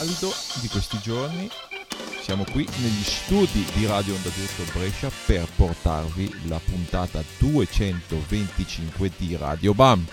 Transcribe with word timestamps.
caldo 0.00 0.34
di 0.62 0.68
questi 0.68 0.98
giorni 1.02 1.50
siamo 2.22 2.44
qui 2.50 2.66
negli 2.78 3.02
studi 3.02 3.66
di 3.74 3.84
Radio 3.84 4.14
Onda 4.14 4.30
d'Urto 4.30 4.78
Brescia 4.78 5.10
per 5.26 5.46
portarvi 5.54 6.48
la 6.48 6.58
puntata 6.58 7.22
225 7.36 9.10
di 9.18 9.36
Radio 9.36 9.74
BAM. 9.74 10.06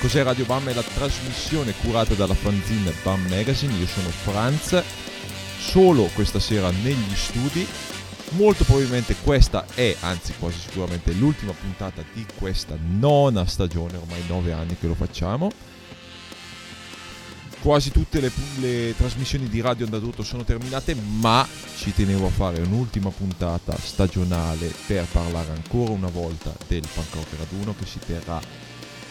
Cos'è 0.00 0.22
Radio 0.22 0.44
BAM? 0.44 0.68
È 0.68 0.74
la 0.74 0.82
trasmissione 0.82 1.72
curata 1.80 2.12
dalla 2.12 2.34
fanzine 2.34 2.92
BAM 3.02 3.28
Magazine, 3.28 3.72
io 3.78 3.86
sono 3.86 4.10
Franz, 4.10 4.82
solo 5.58 6.10
questa 6.12 6.38
sera 6.38 6.70
negli 6.70 7.14
studi 7.14 7.66
molto 8.36 8.64
probabilmente 8.64 9.16
questa 9.22 9.64
è, 9.74 9.96
anzi 10.00 10.34
quasi 10.38 10.58
sicuramente 10.58 11.12
l'ultima 11.12 11.52
puntata 11.52 12.04
di 12.12 12.24
questa 12.38 12.76
nona 12.80 13.46
stagione, 13.46 13.96
ormai 13.96 14.22
nove 14.26 14.52
anni 14.52 14.76
che 14.78 14.86
lo 14.86 14.94
facciamo. 14.94 15.50
Quasi 17.60 17.90
tutte 17.90 18.20
le, 18.20 18.30
le 18.56 18.94
trasmissioni 18.94 19.48
di 19.48 19.62
Radio 19.62 19.86
Andaduto 19.86 20.22
sono 20.22 20.44
terminate, 20.44 20.94
ma 20.94 21.46
ci 21.76 21.94
tenevo 21.94 22.26
a 22.26 22.30
fare 22.30 22.60
un'ultima 22.60 23.10
puntata 23.10 23.74
stagionale 23.78 24.70
per 24.86 25.06
parlare 25.10 25.50
ancora 25.52 25.92
una 25.92 26.10
volta 26.10 26.52
del 26.68 26.86
Pancroc 26.92 27.26
Raduno 27.38 27.74
che 27.74 27.86
si 27.86 27.98
terrà 28.04 28.40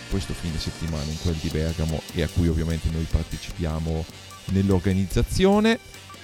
questo 0.09 0.33
fine 0.33 0.59
settimana 0.59 1.09
in 1.09 1.19
quel 1.19 1.33
di 1.33 1.49
Bergamo 1.49 1.99
e 2.13 2.21
a 2.21 2.27
cui 2.27 2.47
ovviamente 2.47 2.89
noi 2.91 3.07
partecipiamo 3.09 4.05
nell'organizzazione 4.51 5.79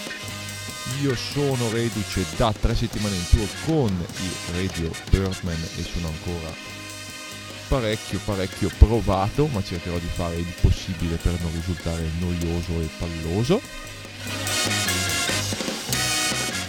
Io 1.01 1.15
sono 1.15 1.69
reduce 1.71 2.25
da 2.35 2.53
tre 2.53 2.75
settimane 2.75 3.15
in 3.15 3.29
tour 3.29 3.47
con 3.65 3.89
il 3.89 4.53
Radio 4.53 4.91
Birdman 5.09 5.67
e 5.77 5.83
sono 5.83 6.07
ancora 6.07 6.53
parecchio 7.69 8.19
parecchio 8.23 8.69
provato, 8.77 9.47
ma 9.47 9.63
cercherò 9.63 9.97
di 9.97 10.09
fare 10.13 10.35
il 10.35 10.53
possibile 10.61 11.15
per 11.15 11.37
non 11.41 11.51
risultare 11.53 12.03
noioso 12.19 12.81
e 12.81 12.89
palloso. 12.97 13.61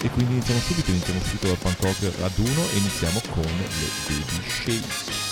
E 0.01 0.11
quindi 0.11 0.35
iniziamo 0.35 0.61
subito, 0.61 0.91
iniziamo 0.91 1.21
subito 1.21 1.47
dal 1.49 1.59
Bangkok 1.61 2.13
raduno 2.21 2.63
e 2.73 2.77
iniziamo 2.77 3.21
con 3.33 3.43
le 3.43 3.89
Baby 4.07 4.49
Shakes. 4.49 5.28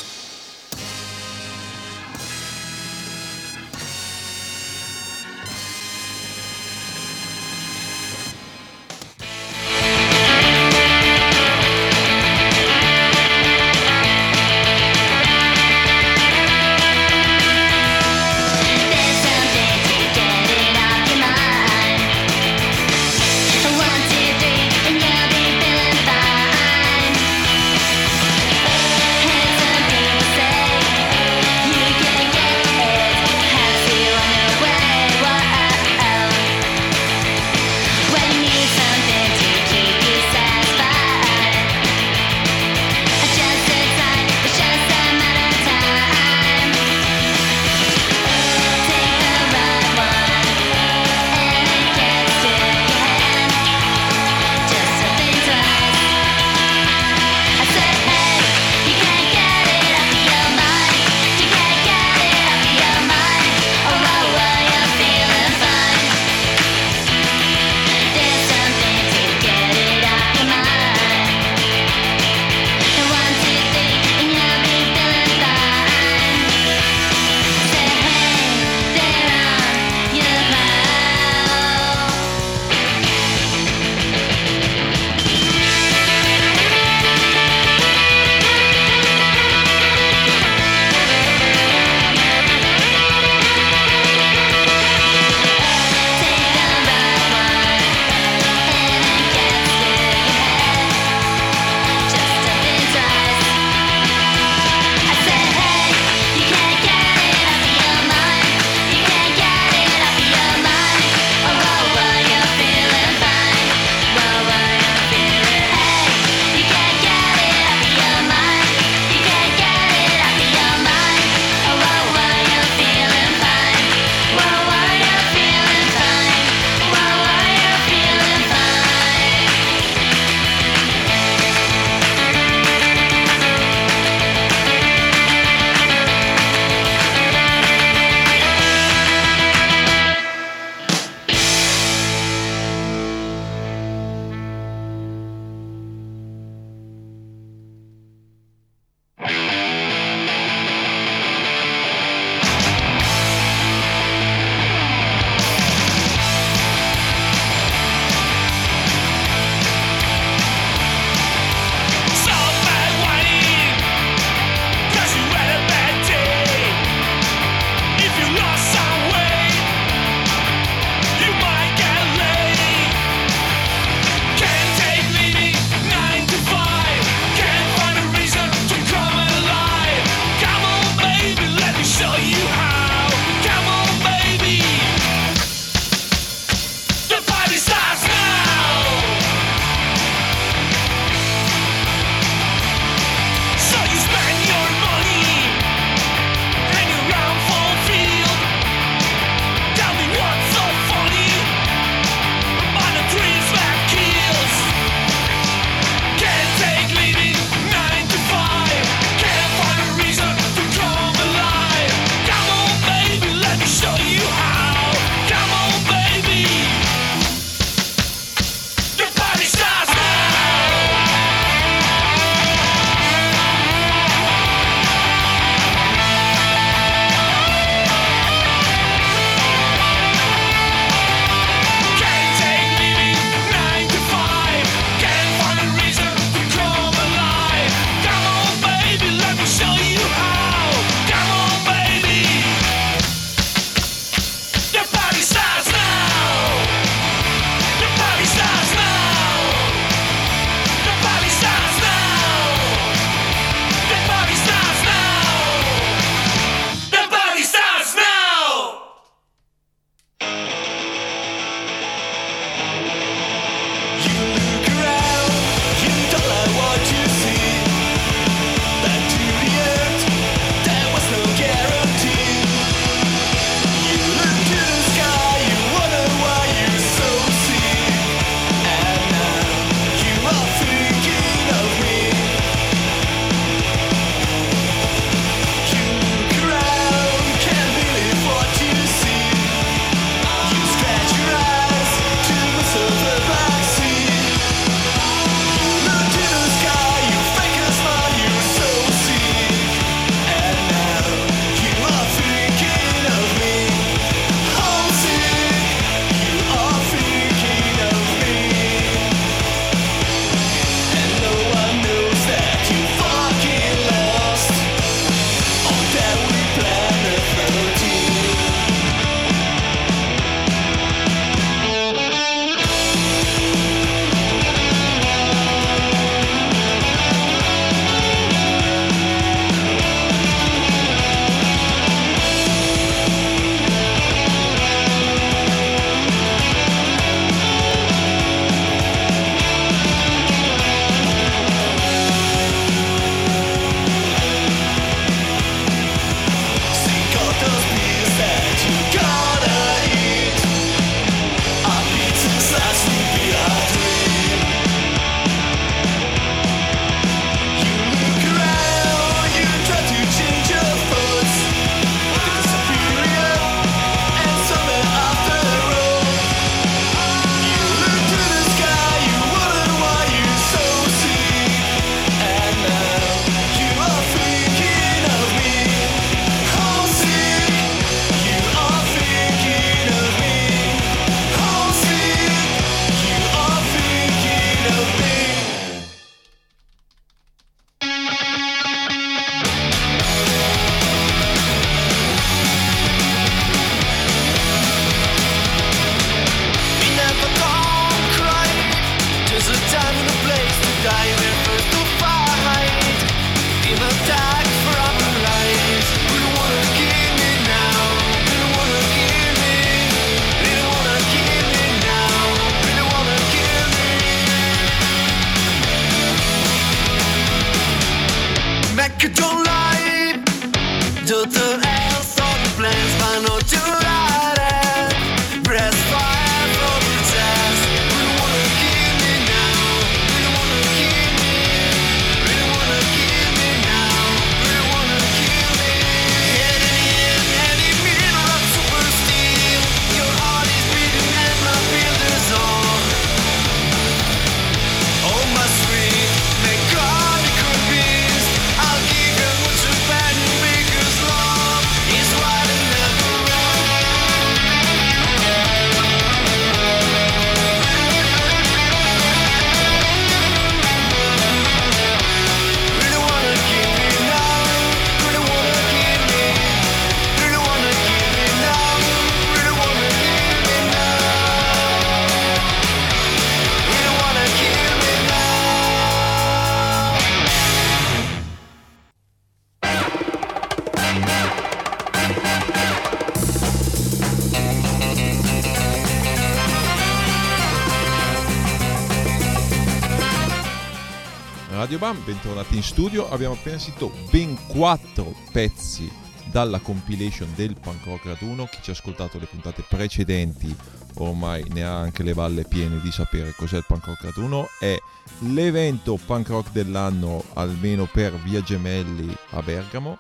Radio 491.77 491.93
Bam, 491.93 492.05
bentornati 492.07 492.57
in 492.57 492.63
studio. 492.63 493.11
Abbiamo 493.11 493.35
appena 493.35 493.59
sentito 493.59 493.93
ben 494.11 494.35
quattro 494.47 495.15
pezzi 495.31 495.93
dalla 496.31 496.59
compilation 496.59 497.31
del 497.35 497.55
Punk 497.61 497.85
Rock 497.85 498.07
Raduno. 498.07 498.47
Chi 498.47 498.63
ci 498.63 498.71
ha 498.71 498.73
ascoltato 498.73 499.19
le 499.19 499.27
puntate 499.27 499.63
precedenti 499.63 500.57
ormai 500.95 501.45
ne 501.51 501.65
ha 501.65 501.77
anche 501.77 502.03
le 502.03 502.15
valle 502.15 502.45
piene 502.45 502.81
di 502.81 502.91
sapere 502.91 503.35
cos'è 503.37 503.59
il 503.59 503.65
Punk 503.67 503.85
Rock 503.85 504.05
Raduno. 504.05 504.49
È 504.59 504.75
l'evento 505.19 505.99
punk 506.03 506.29
rock 506.29 506.51
dell'anno, 506.51 507.23
almeno 507.35 507.85
per 507.85 508.15
Via 508.23 508.41
Gemelli 508.41 509.15
a 509.33 509.43
Bergamo, 509.43 509.99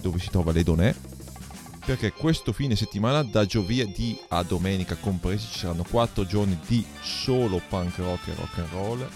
dove 0.00 0.20
si 0.20 0.30
trova 0.30 0.52
l'Edonè. 0.52 0.94
Perché 1.84 2.12
questo 2.12 2.52
fine 2.52 2.76
settimana, 2.76 3.24
da 3.24 3.44
giovedì 3.46 4.16
a 4.28 4.44
domenica 4.44 4.94
compresi, 4.94 5.48
ci 5.50 5.58
saranno 5.58 5.82
quattro 5.82 6.24
giorni 6.24 6.56
di 6.68 6.86
solo 7.00 7.60
punk 7.68 7.96
rock 7.96 8.28
e 8.28 8.34
rock 8.36 8.58
and 8.58 8.68
roll 8.70 9.08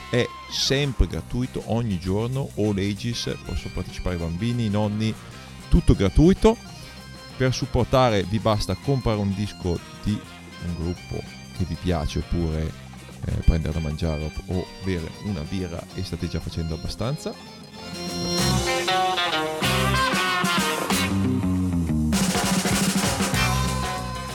è 0.09 0.25
sempre 0.49 1.07
gratuito 1.07 1.63
ogni 1.67 1.99
giorno 1.99 2.49
all 2.57 2.77
ages 2.77 3.35
possono 3.43 3.73
partecipare 3.73 4.15
i 4.15 4.19
bambini, 4.19 4.65
i 4.65 4.69
nonni 4.69 5.13
tutto 5.69 5.95
gratuito. 5.95 6.57
Per 7.35 7.53
supportare 7.53 8.23
vi 8.23 8.39
basta 8.39 8.75
comprare 8.75 9.19
un 9.19 9.33
disco 9.33 9.79
di 10.03 10.19
un 10.67 10.75
gruppo 10.75 11.21
che 11.57 11.65
vi 11.65 11.77
piace 11.81 12.19
oppure 12.19 12.71
eh, 13.25 13.31
prendere 13.45 13.73
da 13.73 13.79
mangiare 13.79 14.31
o 14.47 14.65
bere 14.83 15.09
una 15.23 15.41
birra 15.41 15.81
e 15.93 16.03
state 16.03 16.27
già 16.27 16.39
facendo 16.39 16.75
abbastanza. 16.75 17.33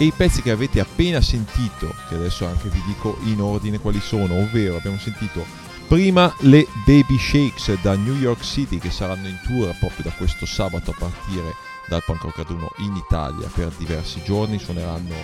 E 0.00 0.04
i 0.04 0.12
pezzi 0.16 0.42
che 0.42 0.52
avete 0.52 0.78
appena 0.78 1.20
sentito, 1.20 1.92
che 2.08 2.14
adesso 2.14 2.46
anche 2.46 2.68
vi 2.68 2.80
dico 2.86 3.18
in 3.24 3.40
ordine 3.40 3.80
quali 3.80 4.00
sono, 4.00 4.36
ovvero 4.36 4.76
abbiamo 4.76 4.98
sentito 4.98 5.44
prima 5.88 6.32
le 6.40 6.66
Baby 6.84 7.18
Shakes 7.18 7.80
da 7.80 7.96
New 7.96 8.14
York 8.14 8.42
City 8.42 8.78
che 8.78 8.90
saranno 8.90 9.26
in 9.26 9.40
tour 9.44 9.74
proprio 9.78 10.04
da 10.04 10.10
questo 10.10 10.46
sabato 10.46 10.90
a 10.90 10.94
partire 10.96 11.54
dal 11.88 12.02
1 12.06 12.72
in 12.78 12.94
Italia 12.94 13.48
per 13.48 13.72
diversi 13.76 14.22
giorni, 14.22 14.58
suoneranno 14.58 15.14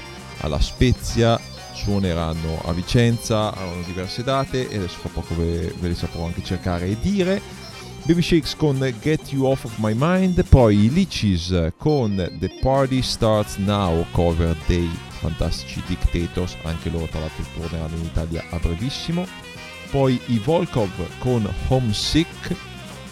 alla 0.40 0.60
Spezia, 0.60 1.40
suoneranno 1.74 2.62
a 2.64 2.72
Vicenza, 2.72 3.54
hanno 3.54 3.82
diverse 3.84 4.22
date 4.22 4.68
e 4.70 4.76
adesso 4.76 4.98
fra 4.98 5.10
poco 5.12 5.34
ve, 5.36 5.74
ve 5.78 5.88
le 5.88 5.94
saprò 5.94 6.24
anche 6.24 6.42
cercare 6.42 6.86
e 6.86 6.96
dire. 7.00 7.62
Baby 8.04 8.20
Shakes 8.20 8.54
con 8.56 8.78
Get 9.00 9.32
You 9.32 9.46
Off 9.46 9.64
of 9.64 9.72
My 9.78 9.94
Mind, 9.96 10.44
poi 10.44 10.90
Lichis 10.90 11.72
con 11.78 12.14
The 12.38 12.50
Party 12.60 13.00
Starts 13.00 13.56
Now 13.56 14.04
cover 14.10 14.54
dei 14.66 14.90
fantastici 15.20 15.82
Dictators, 15.86 16.56
anche 16.64 16.90
loro 16.90 17.06
tra 17.06 17.20
l'altro 17.20 17.44
torneranno 17.56 17.96
in 17.96 18.04
Italia 18.04 18.44
a 18.50 18.58
brevissimo, 18.58 19.26
poi 19.90 20.20
i 20.26 20.38
Volkov 20.38 20.90
con 21.18 21.50
Homesick 21.68 22.54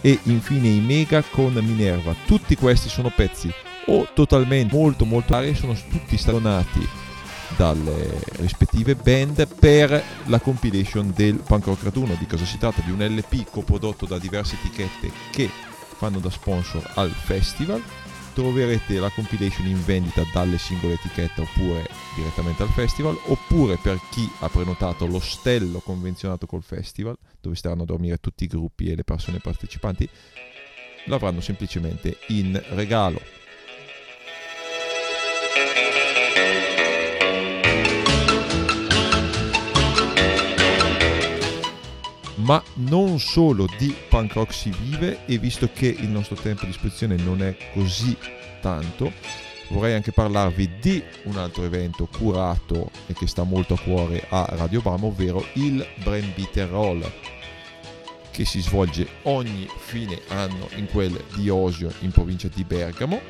e 0.03 0.19
infine 0.25 0.69
i 0.69 0.81
Mega 0.81 1.23
con 1.23 1.55
Minerva. 1.55 2.15
Tutti 2.27 2.55
questi 2.55 2.91
sono 2.91 3.11
pezzi 3.15 3.51
o 3.87 4.07
totalmente 4.13 4.77
molto 4.77 5.07
molto 5.07 5.33
rari, 5.33 5.55
sono 5.55 5.75
tutti 5.91 6.19
stagionati 6.19 7.02
dalle 7.57 8.21
rispettive 8.37 8.95
band 8.95 9.47
per 9.59 10.03
la 10.27 10.41
compilation 10.41 11.13
del 11.15 11.37
Punk 11.37 11.67
Rock 11.67 11.85
Raduno. 11.85 12.15
Di 12.15 12.27
cosa 12.27 12.45
si 12.45 12.59
tratta? 12.59 12.83
Di 12.83 12.91
un 12.91 13.05
LP 13.05 13.51
coprodotto 13.51 14.07
da 14.07 14.19
diverse 14.19 14.57
etichette 14.57 15.11
che 15.31 15.49
fanno 15.97 16.19
da 16.19 16.31
sponsor 16.31 16.93
al 16.95 17.11
festival. 17.11 17.83
Troverete 18.35 18.99
la 18.99 19.11
compilation 19.11 19.67
in 19.67 19.85
vendita 19.85 20.23
dalle 20.33 20.57
singole 20.57 20.95
etichette 20.95 21.43
oppure 21.43 21.87
direttamente 22.17 22.63
al 22.63 22.71
festival, 22.71 23.19
oppure 23.27 23.77
per 23.77 24.01
chi 24.11 24.27
ha 24.41 24.49
prenotato 24.49 25.07
l'ostello 25.07 25.81
convenzionato 25.81 26.47
col 26.47 26.63
festival, 26.63 27.19
dove 27.41 27.57
staranno 27.57 27.83
a 27.83 27.87
dormire 27.87 28.17
tutti 28.19 28.45
i 28.45 28.47
gruppi 28.47 28.91
e 28.91 28.97
le 28.97 29.05
persone 29.05 29.39
partecipanti, 29.39 30.09
l'avranno 31.07 31.43
semplicemente 31.43 32.19
in 32.29 32.59
regalo. 32.71 33.42
Ma 42.43 42.63
non 42.75 43.19
solo 43.19 43.67
di 43.79 43.95
punk 44.09 44.35
rock 44.35 44.53
si 44.53 44.73
vive 44.81 45.25
e 45.27 45.39
visto 45.39 45.69
che 45.73 45.87
il 45.87 46.09
nostro 46.09 46.37
tempo 46.37 46.65
a 46.65 46.67
disposizione 46.67 47.17
non 47.17 47.43
è 47.43 47.57
così 47.73 48.17
tanto, 48.61 49.13
vorrei 49.69 49.95
anche 49.95 50.13
parlarvi 50.13 50.79
di 50.81 51.03
un 51.25 51.37
altro 51.37 51.65
evento 51.65 52.07
curato 52.07 52.91
e 53.07 53.15
che 53.15 53.27
sta 53.27 53.43
molto 53.43 53.75
a 53.75 53.79
cuore 53.79 54.27
a 54.29 54.47
Radio 54.51 54.81
Bama, 54.81 55.07
ovvero 55.07 55.45
il 55.55 55.87
Brand 56.03 56.35
Beater 56.35 56.69
Roll 56.69 57.11
che 58.31 58.45
si 58.47 58.61
svolge 58.63 59.07
ogni 59.23 59.69
fine 59.77 60.21
anno 60.29 60.69
in 60.77 60.87
quel 60.87 61.23
di 61.35 61.49
Osio 61.51 61.93
in 62.01 62.11
provincia 62.11 62.49
di 62.49 62.65
Bergamo. 62.65 63.21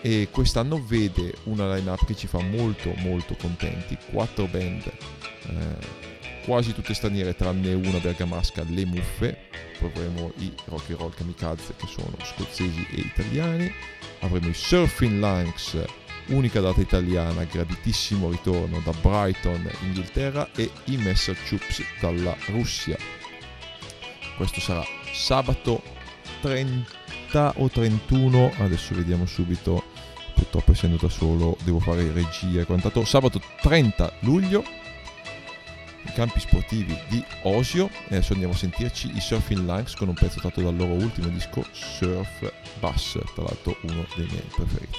E 0.00 0.28
quest'anno 0.30 0.82
vede 0.82 1.34
una 1.44 1.74
line-up 1.74 2.06
che 2.06 2.14
ci 2.14 2.28
fa 2.28 2.40
molto 2.40 2.94
molto 2.98 3.34
contenti, 3.34 3.98
quattro 4.10 4.46
band 4.46 4.84
eh, 4.84 6.17
quasi 6.48 6.72
tutte 6.72 6.94
straniere 6.94 7.36
tranne 7.36 7.74
una 7.74 7.98
bergamasca, 7.98 8.64
le 8.70 8.86
muffe, 8.86 9.36
poi 9.78 9.90
avremo 9.90 10.32
i 10.38 10.50
rock 10.64 10.88
and 10.88 10.98
roll 10.98 11.14
kamikaze 11.14 11.74
che 11.76 11.86
sono 11.86 12.16
scozzesi 12.22 12.86
e 12.90 13.00
italiani, 13.00 13.70
avremo 14.20 14.48
i 14.48 14.54
Surfing 14.54 15.20
Lanks, 15.20 15.84
unica 16.28 16.60
data 16.60 16.80
italiana, 16.80 17.44
graditissimo 17.44 18.30
ritorno 18.30 18.80
da 18.82 18.92
Brighton, 18.92 19.70
Inghilterra 19.82 20.48
e 20.56 20.70
i 20.84 20.96
Massachusetts 20.96 21.82
dalla 22.00 22.34
Russia. 22.46 22.96
Questo 24.38 24.60
sarà 24.60 24.82
sabato 25.12 25.82
30 26.40 27.52
o 27.56 27.68
31, 27.68 28.54
adesso 28.60 28.94
vediamo 28.94 29.26
subito, 29.26 29.84
purtroppo 30.34 30.72
essendo 30.72 30.96
da 30.96 31.10
solo 31.10 31.58
devo 31.62 31.78
fare 31.78 32.10
regia 32.10 32.62
e 32.62 32.64
quant'altro, 32.64 33.04
sabato 33.04 33.38
30 33.60 34.14
luglio 34.20 34.86
campi 36.12 36.40
sportivi 36.40 36.98
di 37.08 37.22
Osio 37.42 37.88
e 38.08 38.16
adesso 38.16 38.32
andiamo 38.32 38.54
a 38.54 38.56
sentirci 38.56 39.10
i 39.14 39.20
Surfing 39.20 39.60
Lungs 39.60 39.94
con 39.94 40.08
un 40.08 40.14
pezzo 40.14 40.40
tratto 40.40 40.60
dal 40.60 40.76
loro 40.76 40.92
ultimo 40.92 41.28
disco 41.28 41.64
Surf 41.72 42.52
Bass, 42.80 43.18
tra 43.34 43.42
l'altro 43.44 43.76
uno 43.82 44.06
dei 44.16 44.26
miei 44.26 44.48
preferiti. 44.54 44.98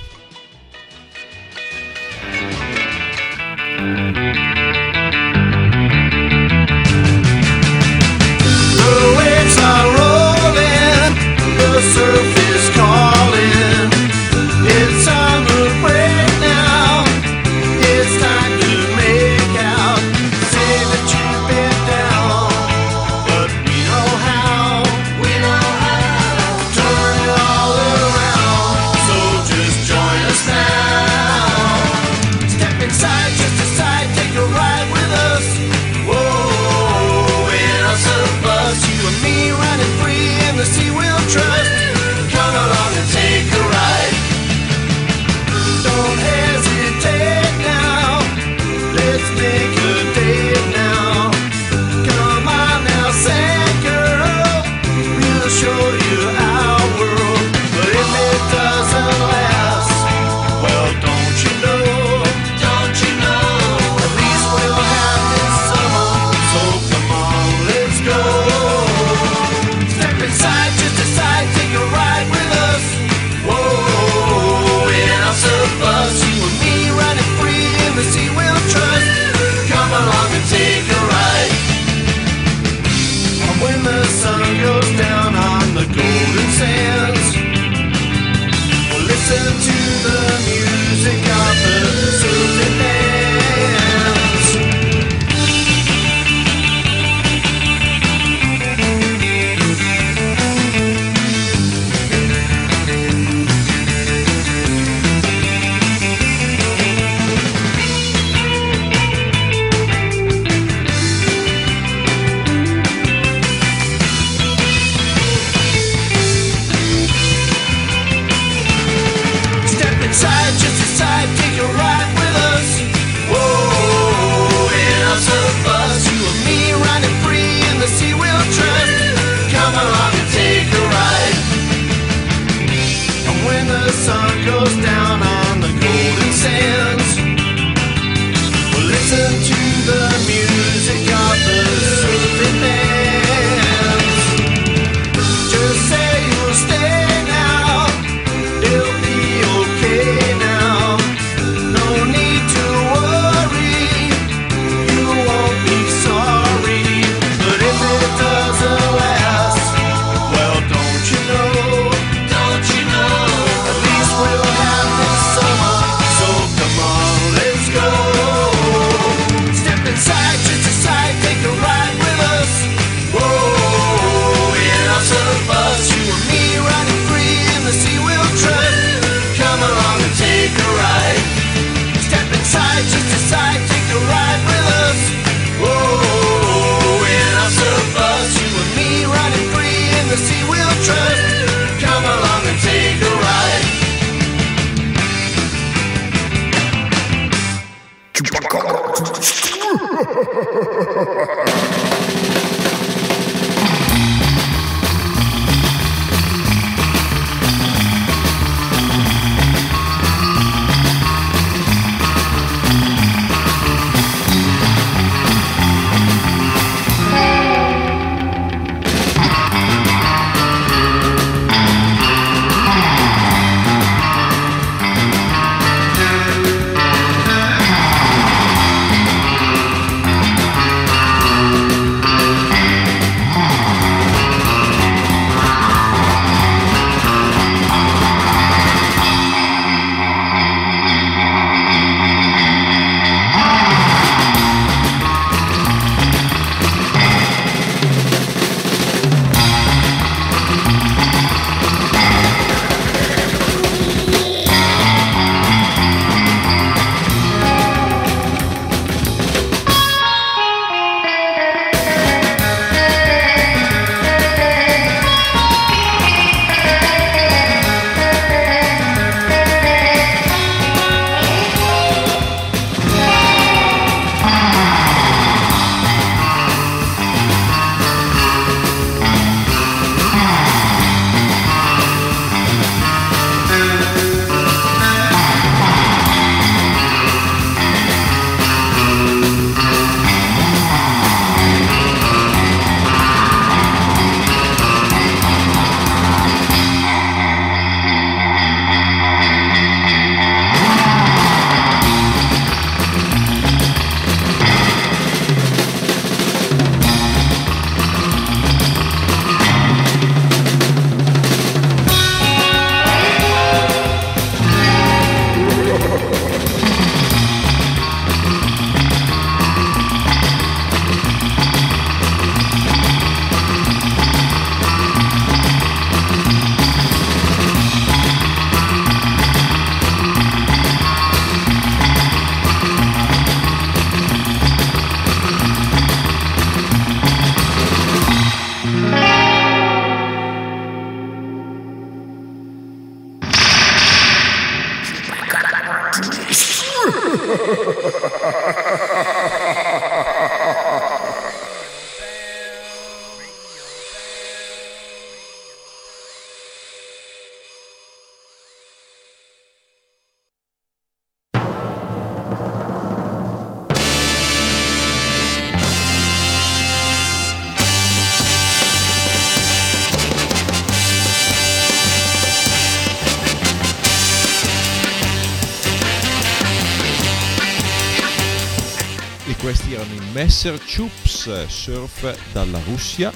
Messer 380.20 380.60
Chups 380.60 381.46
Surf 381.48 382.34
dalla 382.34 382.60
Russia 382.66 383.10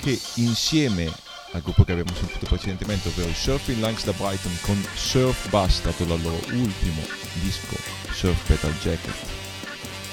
che 0.00 0.18
insieme 0.34 1.08
al 1.52 1.62
gruppo 1.62 1.84
che 1.84 1.92
abbiamo 1.92 2.12
sentito 2.12 2.44
precedentemente, 2.46 3.06
ovvero 3.06 3.32
Surfing 3.32 3.80
Lungs 3.80 4.02
da 4.02 4.10
Brighton 4.10 4.58
con 4.62 4.84
Surf 4.96 5.48
Bus, 5.48 5.80
dato 5.80 6.02
dal 6.02 6.20
loro 6.20 6.40
ultimo 6.50 7.02
disco 7.34 7.76
Surf 8.12 8.46
Petal 8.48 8.74
Jacket, 8.82 9.14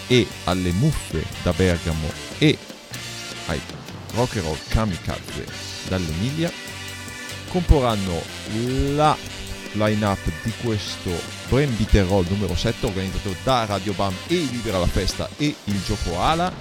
e 0.05 0.27
alle 0.43 0.69
Muffe 0.73 1.25
da 1.41 1.53
Bergamo 1.53 2.11
e 2.37 2.55
ai 3.47 3.59
Rock 4.13 4.35
and 4.35 4.45
Roll 4.45 4.57
Kamikaze 4.67 5.45
dall'Emilia, 5.87 6.51
comporranno 7.47 8.21
la 8.93 9.17
line-up 9.77 10.19
di 10.43 10.51
questo 10.61 11.09
Roll 11.49 12.25
numero 12.29 12.55
7 12.55 12.85
organizzato 12.85 13.35
da 13.43 13.65
Radio 13.65 13.93
Bam 13.93 14.13
e 14.27 14.35
Libera 14.51 14.79
la 14.79 14.87
Festa 14.87 15.29
e 15.37 15.55
il 15.63 15.83
Gioco 15.83 16.19
Ala. 16.19 16.51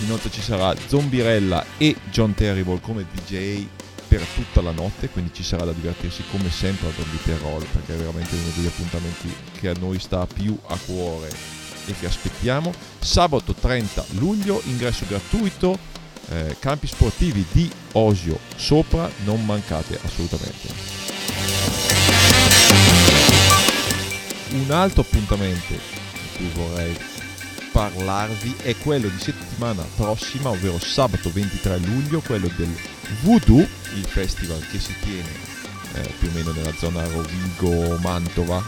Inoltre 0.00 0.30
ci 0.30 0.42
sarà 0.42 0.74
Zombirella 0.86 1.64
e 1.78 1.96
John 2.10 2.34
Terrible 2.34 2.80
come 2.80 3.06
DJ 3.10 3.66
per 4.06 4.22
tutta 4.34 4.60
la 4.60 4.70
notte, 4.70 5.08
quindi 5.08 5.32
ci 5.32 5.42
sarà 5.42 5.64
da 5.64 5.72
divertirsi 5.72 6.22
come 6.30 6.50
sempre 6.50 6.88
Beater 7.10 7.40
Roll 7.40 7.64
perché 7.64 7.94
è 7.94 7.96
veramente 7.96 8.34
uno 8.34 8.50
degli 8.54 8.66
appuntamenti 8.66 9.34
che 9.58 9.68
a 9.68 9.74
noi 9.78 9.98
sta 9.98 10.26
più 10.26 10.56
a 10.66 10.78
cuore 10.84 11.28
e 11.86 11.94
che 11.98 12.06
aspettiamo. 12.06 12.72
Sabato 12.98 13.54
30 13.54 14.04
luglio, 14.10 14.60
ingresso 14.64 15.04
gratuito, 15.08 15.78
eh, 16.28 16.56
campi 16.58 16.86
sportivi 16.86 17.44
di 17.50 17.70
Osio 17.92 18.38
sopra, 18.56 19.10
non 19.24 19.44
mancate 19.44 19.98
assolutamente. 20.02 21.15
Un 24.50 24.70
altro 24.70 25.02
appuntamento 25.02 25.74
di 25.74 26.36
cui 26.36 26.48
vorrei 26.54 26.96
parlarvi 27.72 28.54
è 28.62 28.74
quello 28.76 29.08
di 29.08 29.18
settimana 29.18 29.84
prossima, 29.96 30.50
ovvero 30.50 30.78
sabato 30.78 31.30
23 31.30 31.78
luglio, 31.78 32.20
quello 32.20 32.48
del 32.56 32.74
Voodoo, 33.22 33.58
il 33.58 34.04
festival 34.06 34.66
che 34.68 34.78
si 34.78 34.94
tiene 35.00 35.28
eh, 35.94 36.10
più 36.18 36.28
o 36.28 36.32
meno 36.32 36.52
nella 36.52 36.72
zona 36.78 37.06
Rovigo-Mantova, 37.06 38.64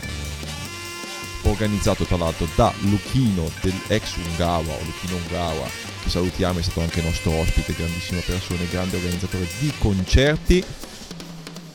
eh, 0.00 1.48
organizzato 1.48 2.04
tra 2.04 2.16
l'altro 2.16 2.48
da 2.56 2.72
Luchino 2.80 3.50
dell'ex 3.60 4.16
Ungawa, 4.16 4.72
o 4.72 4.84
Luchino 4.84 5.16
Ungawa, 5.16 5.68
che 6.02 6.10
salutiamo, 6.10 6.58
è 6.58 6.62
stato 6.62 6.80
anche 6.80 7.02
nostro 7.02 7.30
ospite, 7.32 7.74
grandissima 7.74 8.20
persona, 8.20 8.64
grande 8.70 8.96
organizzatore 8.96 9.46
di 9.60 9.72
concerti 9.78 10.64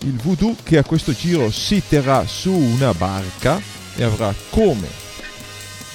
il 0.02 0.16
voodoo 0.16 0.56
che 0.64 0.78
a 0.78 0.84
questo 0.84 1.14
giro 1.14 1.52
si 1.52 1.82
terrà 1.88 2.26
su 2.26 2.52
una 2.52 2.94
barca 2.94 3.62
e 3.96 4.04
avrà 4.04 4.34
come 4.50 4.88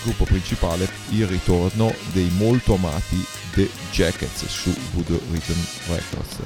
gruppo 0.04 0.24
principale 0.24 0.88
il 1.10 1.26
ritorno 1.26 1.94
dei 2.12 2.28
molto 2.36 2.74
amati 2.74 3.24
The 3.54 3.68
Jackets 3.90 4.46
su 4.46 4.74
Voodoo 4.92 5.20
Rhythm 5.30 5.58
Records. 5.88 6.36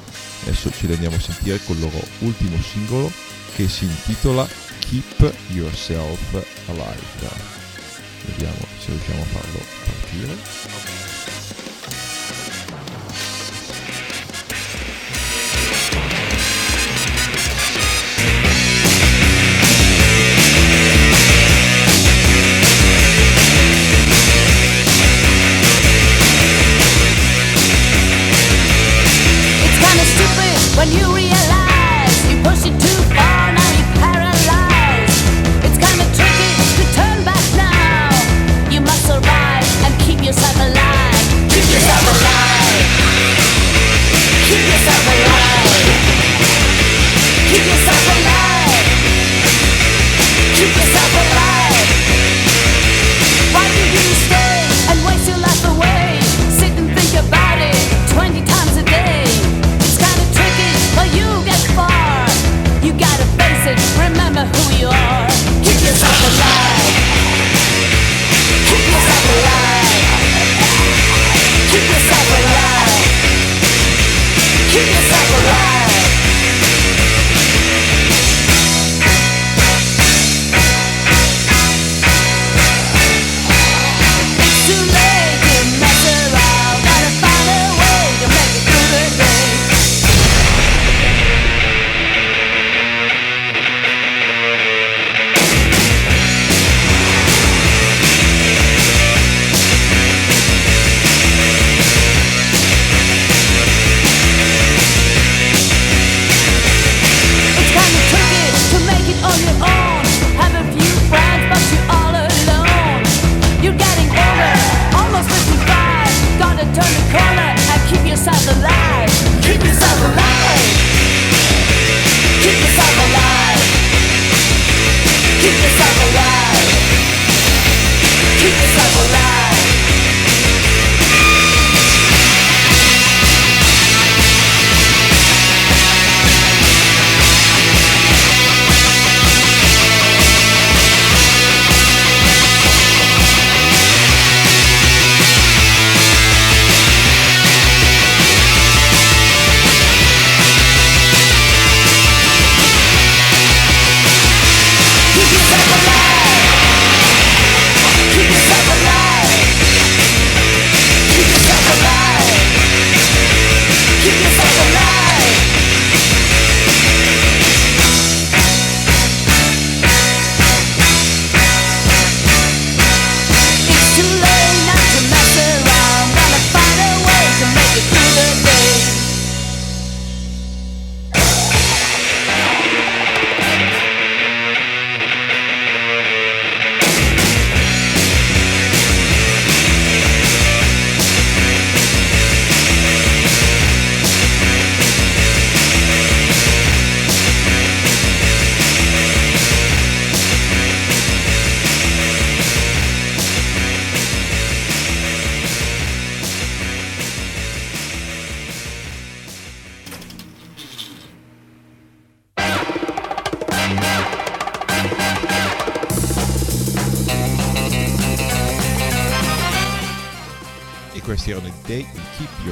Adesso 0.43 0.71
ci 0.71 0.85
andiamo 0.85 1.17
a 1.17 1.19
sentire 1.19 1.59
con 1.65 1.75
il 1.75 1.81
loro 1.81 2.01
ultimo 2.19 2.55
singolo 2.61 3.11
che 3.55 3.67
si 3.67 3.85
intitola 3.85 4.47
Keep 4.79 5.33
Yourself 5.49 6.33
Alive. 6.67 7.57
Vediamo 8.25 8.65
se 8.79 8.91
riusciamo 8.91 9.21
a 9.21 9.25
farlo 9.25 9.59
partire. 9.85 11.08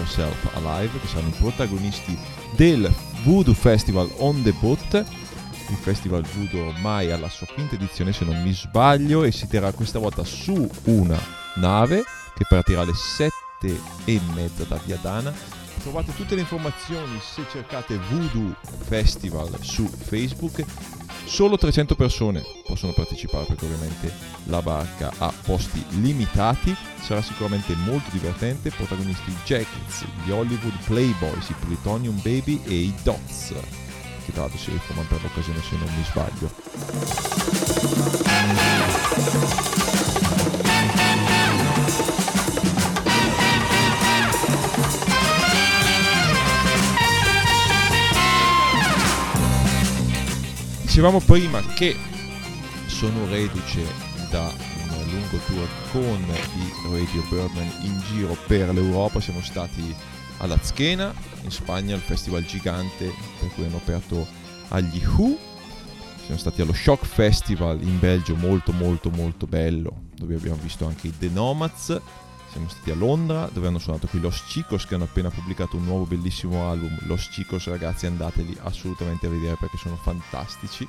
Yourself 0.08 0.56
Alive 0.56 1.00
che 1.00 1.08
saranno 1.08 1.30
i 1.30 1.38
protagonisti 1.38 2.17
del 2.56 2.91
Voodoo 3.24 3.54
Festival 3.54 4.10
on 4.17 4.41
the 4.41 4.54
Boat 4.60 5.06
il 5.70 5.76
festival 5.76 6.24
Voodoo 6.34 6.70
ormai 6.70 7.12
alla 7.12 7.28
sua 7.28 7.46
quinta 7.46 7.76
edizione 7.76 8.13
se 8.13 8.24
non 8.24 8.41
mi 8.41 8.54
sbaglio 8.54 9.26
e 9.26 9.34
si 9.34 9.50
terrà 9.50 9.74
questa 9.74 10.00
volta 10.00 10.24
su 10.24 10.70
una 10.86 11.20
nave 11.56 12.06
che 12.34 12.46
partirà 12.48 12.82
alle 12.82 12.93
7 12.93 13.34
e 14.06 14.22
mezza 14.34 14.63
da 14.63 14.80
Via 14.86 14.98
Dana. 15.02 15.34
Trovate 15.82 16.15
tutte 16.15 16.36
le 16.36 16.41
informazioni 16.41 17.20
se 17.20 17.43
cercate 17.52 18.00
Voodoo 18.10 18.56
Festival 18.62 19.50
su 19.60 19.86
Facebook 19.88 20.63
solo 21.28 21.58
300 21.58 21.96
persone 21.96 22.44
possono 22.66 22.94
partecipare 22.94 23.46
perché 23.46 23.66
ovviamente 23.66 24.12
la 24.46 24.62
barca 24.62 25.12
ha 25.18 25.32
posti 25.44 25.84
limitati. 26.00 26.76
Sarà 27.02 27.22
sicuramente 27.22 27.76
molto 27.76 28.10
divertente. 28.12 28.72
Protagonisti 28.72 29.36
Jackets, 29.46 30.06
gli 30.24 30.32
Hollywood 30.32 30.78
Playboys, 30.86 31.50
i 31.50 31.56
Plutonium 31.60 32.16
Baby 32.22 32.62
e 32.66 32.74
i 32.74 32.94
Dots 33.04 33.54
che 34.26 34.34
tra 34.34 34.42
l'altro 34.42 34.60
si 34.60 34.72
riformano 34.72 35.08
per 35.08 35.22
l'occasione 35.22 35.62
se 35.62 35.78
non 35.78 35.88
mi 35.96 36.04
sbaglio 36.04 36.52
Dicevamo 50.98 51.20
prima 51.20 51.62
che 51.62 51.96
sono 52.88 53.28
reduce 53.28 53.84
da 54.32 54.52
un 54.98 55.12
lungo 55.12 55.38
tour 55.46 55.68
con 55.92 56.26
i 56.58 56.72
Radio 56.92 57.22
Birdman 57.30 57.72
in 57.82 58.02
giro 58.08 58.36
per 58.48 58.74
l'Europa, 58.74 59.22
siamo 59.22 59.44
stati 59.44 59.96
alla 60.38 60.58
Zchena, 60.60 61.14
in 61.44 61.52
Spagna, 61.52 61.94
al 61.94 62.02
festival 62.02 62.44
gigante 62.46 63.14
per 63.40 63.54
cui 63.54 63.66
hanno 63.66 63.78
aperto 63.78 64.26
agli 64.70 65.00
Who, 65.06 65.38
siamo 66.26 66.40
stati 66.40 66.62
allo 66.64 66.74
Shock 66.74 67.06
Festival 67.06 67.80
in 67.84 68.00
Belgio, 68.00 68.36
molto 68.36 68.72
molto 68.72 69.12
molto 69.12 69.46
bello, 69.46 70.06
dove 70.16 70.34
abbiamo 70.34 70.58
visto 70.60 70.88
anche 70.88 71.10
i 71.10 71.14
The 71.16 71.30
Nomads, 71.30 72.02
siamo 72.50 72.70
stati 72.70 72.92
a 72.92 72.96
Londra 72.96 73.50
dove 73.52 73.68
hanno 73.68 73.80
suonato 73.80 74.08
qui 74.08 74.20
Los 74.20 74.44
Chicos 74.46 74.86
che 74.86 74.96
hanno 74.96 75.04
appena 75.04 75.30
pubblicato 75.30 75.78
un 75.78 75.84
nuovo 75.84 76.06
bellissimo 76.06 76.70
album. 76.70 76.98
Los 77.02 77.30
Chicos 77.30 77.68
ragazzi 77.68 78.06
andateli 78.06 78.58
assolutamente 78.64 79.28
a 79.28 79.30
vedere 79.30 79.58
perché 79.60 79.78
sono 79.78 79.96
fantastici. 79.96 80.88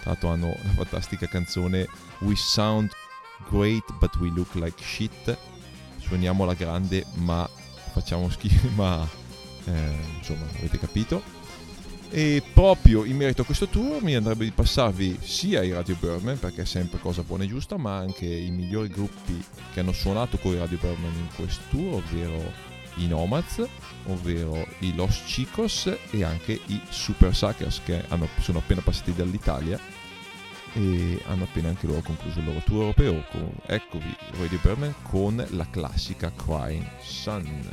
Tra 0.00 0.10
l'altro 0.10 0.28
hanno 0.28 0.48
la 0.62 0.70
fantastica 0.70 1.26
canzone 1.26 1.88
We 2.20 2.36
Sound 2.36 2.90
Great 3.48 3.92
but 3.98 4.14
We 4.16 4.30
Look 4.30 4.54
Like 4.54 4.82
Shit. 4.82 5.36
Suoniamo 5.98 6.44
la 6.44 6.54
grande 6.54 7.06
ma 7.14 7.48
facciamo 7.92 8.28
schifo, 8.28 8.68
ma 8.76 9.06
eh, 9.64 9.96
insomma 10.18 10.44
avete 10.58 10.78
capito. 10.78 11.22
E 12.16 12.44
proprio 12.52 13.02
in 13.02 13.16
merito 13.16 13.42
a 13.42 13.44
questo 13.44 13.66
tour 13.66 14.00
mi 14.00 14.14
andrebbe 14.14 14.44
di 14.44 14.52
passarvi 14.52 15.18
sia 15.20 15.64
i 15.64 15.72
Radio 15.72 15.96
Birdman, 15.98 16.38
perché 16.38 16.62
è 16.62 16.64
sempre 16.64 17.00
cosa 17.00 17.24
buona 17.24 17.42
e 17.42 17.48
giusta, 17.48 17.76
ma 17.76 17.96
anche 17.96 18.24
i 18.24 18.52
migliori 18.52 18.86
gruppi 18.86 19.44
che 19.72 19.80
hanno 19.80 19.90
suonato 19.90 20.38
con 20.38 20.52
i 20.52 20.58
Radio 20.58 20.78
Birdman 20.80 21.12
in 21.12 21.26
questo 21.34 21.62
tour, 21.70 21.94
ovvero 21.94 22.52
i 22.98 23.08
Nomads, 23.08 23.66
ovvero 24.06 24.64
i 24.78 24.94
Los 24.94 25.24
Chicos 25.24 25.92
e 26.12 26.22
anche 26.22 26.52
i 26.52 26.80
Super 26.88 27.34
Suckers 27.34 27.80
che 27.84 28.04
hanno, 28.06 28.28
sono 28.38 28.58
appena 28.58 28.80
passati 28.80 29.12
dall'Italia 29.12 29.76
e 30.72 31.20
hanno 31.26 31.42
appena 31.42 31.68
anche 31.68 31.88
loro 31.88 32.02
concluso 32.02 32.38
il 32.38 32.44
loro 32.44 32.62
tour 32.64 32.94
europeo. 32.96 33.24
Eccovi 33.66 34.16
Radio 34.38 34.60
Birdman 34.62 34.94
con 35.02 35.44
la 35.50 35.66
classica 35.68 36.30
Crying 36.32 36.86
Sun. 37.02 37.72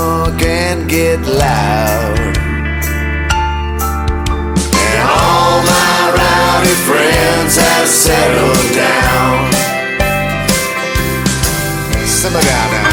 drunk 0.00 0.42
and 0.42 0.88
get 0.88 1.20
loud. 1.26 2.36
And 4.88 5.00
all 5.18 5.56
my 5.72 5.98
rowdy 6.18 6.76
friends 6.88 7.56
have 7.56 7.88
settled 7.88 8.68
down. 8.74 9.52
Simmer 12.06 12.40
down 12.40 12.70
now. 12.72 12.89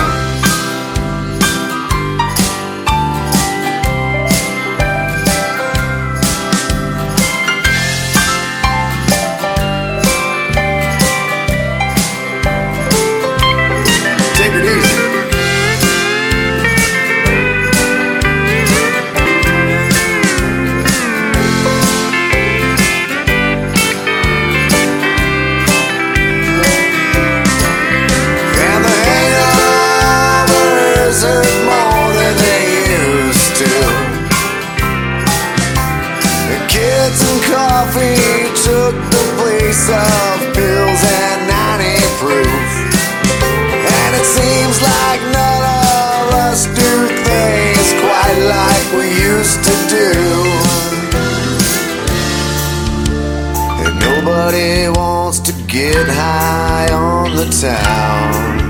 Everybody 54.47 54.97
wants 54.97 55.39
to 55.41 55.51
get 55.67 56.07
high 56.07 56.87
on 56.93 57.35
the 57.35 57.47
town. 57.51 58.61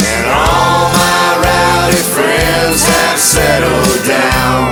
And 0.00 0.26
all 0.32 0.88
my 0.96 1.36
rowdy 1.44 2.02
friends 2.16 2.88
have 2.88 3.18
settled 3.18 4.00
down. 4.08 4.64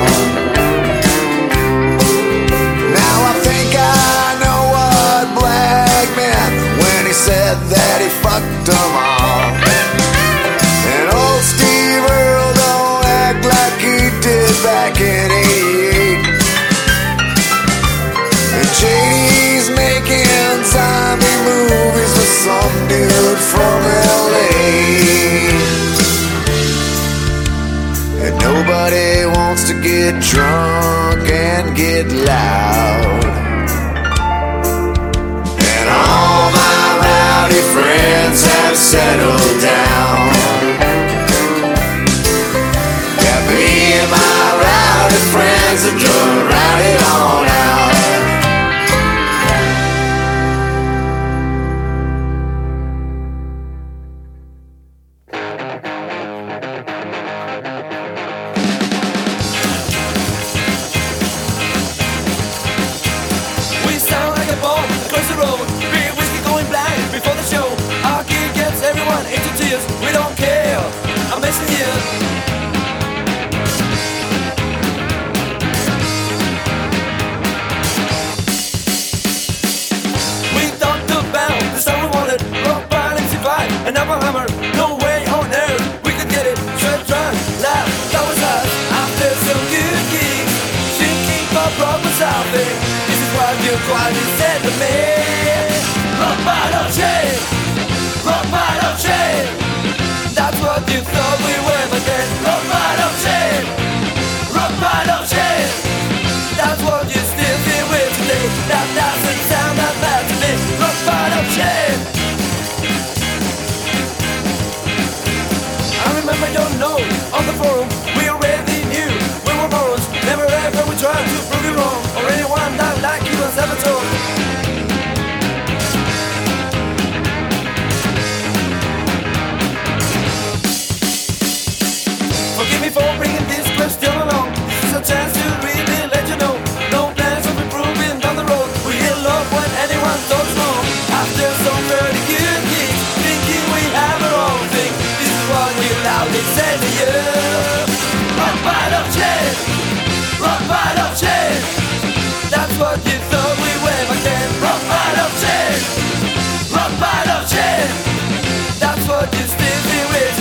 Now 2.96 3.16
I 3.28 3.34
think 3.44 3.76
I 3.76 4.40
know 4.40 4.60
what 4.72 5.38
Black 5.38 6.08
meant 6.16 6.80
when 6.80 7.04
he 7.04 7.12
said 7.12 7.58
that 7.68 8.00
he 8.00 8.08
fucked 8.08 8.64
them 8.64 9.05
get 32.26 32.65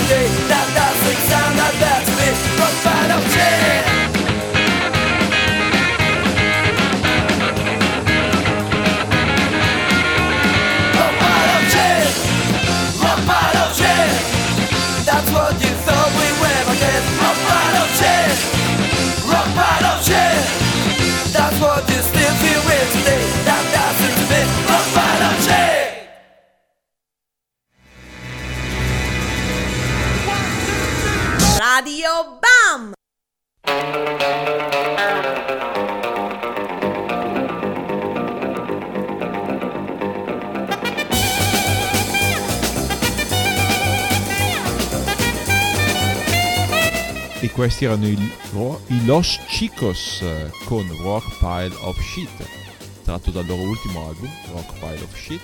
day 0.08 0.26
That 0.48 0.66
doesn't 0.78 1.20
sound 1.30 1.54
like 1.58 1.78
to 2.06 2.12
me. 2.20 2.28
But 2.58 2.72
find 2.84 3.12
out, 3.12 3.36
yeah 3.36 3.65
questi 47.56 47.86
erano 47.86 48.06
i, 48.06 48.12
i 48.12 49.04
Los 49.06 49.40
Chicos 49.46 50.22
con 50.66 50.86
Rock 51.00 51.38
Pile 51.38 51.74
of 51.80 51.98
Shit, 51.98 52.46
tratto 53.02 53.30
dal 53.30 53.46
loro 53.46 53.62
ultimo 53.62 54.08
album, 54.08 54.30
Rock 54.52 54.74
Pile 54.74 55.00
of 55.02 55.18
Shit, 55.18 55.40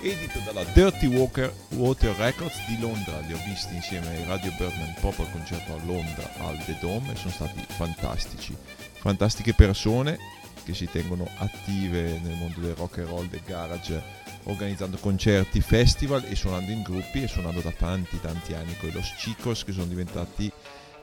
edito 0.00 0.38
dalla 0.44 0.62
Dirty 0.72 1.06
Walker 1.06 1.52
Water 1.70 2.14
Records 2.14 2.54
di 2.68 2.78
Londra. 2.78 3.18
Li 3.26 3.32
ho 3.32 3.40
visti 3.44 3.74
insieme 3.74 4.06
ai 4.06 4.24
Radio 4.28 4.52
Birdman 4.56 4.94
proprio 5.00 5.24
al 5.24 5.32
concerto 5.32 5.72
a 5.72 5.84
Londra 5.84 6.30
al 6.46 6.64
The 6.64 6.78
Dome 6.80 7.12
e 7.12 7.16
sono 7.16 7.32
stati 7.32 7.60
fantastici. 7.66 8.56
Fantastiche 9.00 9.52
persone 9.52 10.16
che 10.62 10.74
si 10.74 10.88
tengono 10.88 11.28
attive 11.38 12.20
nel 12.22 12.36
mondo 12.36 12.60
del 12.60 12.76
rock 12.76 12.98
and 12.98 13.08
roll, 13.08 13.26
del 13.26 13.42
garage, 13.44 14.00
organizzando 14.44 14.96
concerti, 14.98 15.60
festival 15.60 16.24
e 16.24 16.36
suonando 16.36 16.70
in 16.70 16.82
gruppi 16.82 17.24
e 17.24 17.26
suonando 17.26 17.58
da 17.62 17.72
tanti 17.72 18.20
tanti 18.20 18.54
anni 18.54 18.76
con 18.76 18.90
i 18.90 18.92
Los 18.92 19.12
Chicos 19.16 19.64
che 19.64 19.72
sono 19.72 19.86
diventati 19.86 20.52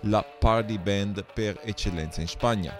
la 0.05 0.23
party 0.23 0.77
band 0.77 1.23
per 1.33 1.59
eccellenza 1.63 2.21
in 2.21 2.27
Spagna. 2.27 2.75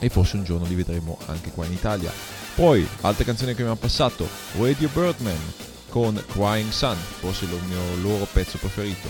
E 0.00 0.08
forse 0.08 0.36
un 0.36 0.44
giorno 0.44 0.66
li 0.66 0.74
vedremo 0.74 1.18
anche 1.26 1.50
qua 1.50 1.64
in 1.66 1.72
Italia. 1.72 2.12
Poi, 2.54 2.86
altre 3.02 3.24
canzoni 3.24 3.54
che 3.54 3.62
abbiamo 3.62 3.78
passato, 3.78 4.28
Radio 4.58 4.88
Birdman 4.92 5.52
con 5.88 6.22
Crying 6.28 6.70
Sun, 6.70 6.96
forse 6.96 7.44
il 7.44 7.50
mio 7.66 8.02
loro 8.02 8.26
pezzo 8.30 8.58
preferito. 8.58 9.08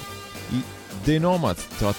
I 0.50 0.62
The 1.02 1.18
Nomads 1.18 1.66
tra- 1.76 1.94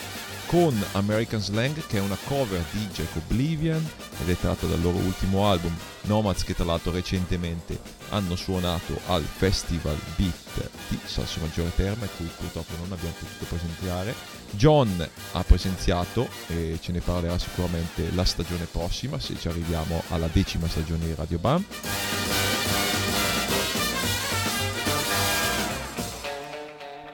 con 0.50 0.84
American 0.94 1.40
Slang, 1.40 1.86
che 1.86 2.00
è 2.00 2.02
una 2.02 2.18
cover 2.26 2.66
di 2.72 2.88
Jack 2.88 3.18
Oblivion 3.18 3.88
ed 4.20 4.30
è 4.32 4.36
tratta 4.36 4.66
dal 4.66 4.82
loro 4.82 4.98
ultimo 4.98 5.48
album, 5.48 5.72
Nomads, 6.02 6.44
che 6.44 6.56
tra 6.56 6.66
l'altro 6.66 6.92
recentemente 6.92 7.80
hanno 8.10 8.36
suonato 8.36 9.00
al 9.10 9.22
Festival 9.22 9.96
Beat 10.16 10.72
di 10.88 10.98
Salso 11.06 11.40
Maggiore 11.42 11.72
Terme, 11.76 12.10
cui 12.18 12.28
purtroppo 12.36 12.74
non 12.80 12.92
abbiamo 12.92 13.14
potuto 13.20 13.46
presenziare. 13.46 14.16
John 14.50 15.08
ha 15.34 15.44
presenziato 15.44 16.28
e 16.48 16.80
ce 16.82 16.94
ne 16.94 17.02
parlerà 17.02 17.38
sicuramente 17.38 18.10
la 18.16 18.26
stagione 18.26 18.66
prossima, 18.66 19.20
se 19.20 19.38
ci 19.40 19.48
arriviamo 19.48 20.02
alla 20.10 20.30
decima 20.32 20.68
stagione 20.68 21.06
di 21.06 21.14
Radio 21.14 21.38
Bam. 21.38 21.64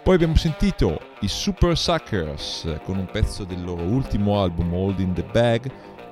Poi 0.05 0.13
abbiamo 0.13 0.35
sentito 0.35 0.99
i 1.21 1.27
Super 1.27 1.75
Suckers 1.75 2.77
con 2.83 2.99
un 2.99 3.07
pezzo 3.07 3.43
del 3.43 3.63
loro 3.63 3.81
ultimo 3.81 4.39
album, 4.39 4.71
Hold 4.71 4.99
in 4.99 5.13
the 5.13 5.23
Bag, 5.23 5.67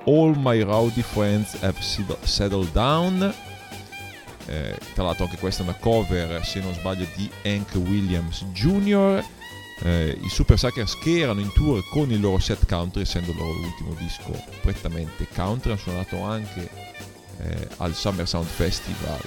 All 0.06 0.34
My 0.36 0.60
Rowdy 0.62 1.00
Friends 1.00 1.54
Have 1.62 1.76
Settled 1.80 2.72
Down. 2.72 3.32
Eh, 4.46 4.76
tra 4.94 5.04
l'altro 5.04 5.26
anche 5.26 5.36
questa 5.36 5.62
è 5.62 5.66
una 5.66 5.76
cover, 5.78 6.44
se 6.44 6.58
non 6.58 6.74
sbaglio, 6.74 7.06
di 7.14 7.30
Hank 7.44 7.72
Williams 7.74 8.44
Jr. 8.46 9.24
Eh, 9.84 10.18
I 10.20 10.28
Super 10.28 10.58
Suckers 10.58 10.98
che 10.98 11.20
erano 11.20 11.38
in 11.38 11.52
tour 11.52 11.80
con 11.90 12.10
il 12.10 12.18
loro 12.18 12.40
set 12.40 12.66
country, 12.66 13.02
essendo 13.02 13.30
il 13.30 13.36
loro 13.36 13.60
ultimo 13.60 13.94
disco 13.94 14.32
prettamente 14.60 15.28
country, 15.32 15.70
hanno 15.70 15.78
suonato 15.78 16.20
anche 16.20 16.68
eh, 17.42 17.68
al 17.76 17.94
Summer 17.94 18.26
Sound 18.26 18.48
Festival 18.48 19.20